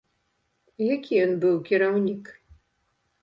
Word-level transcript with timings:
Які 0.93 1.13
ён 1.25 1.31
быў 1.45 1.55
кіраўнік? 1.69 2.23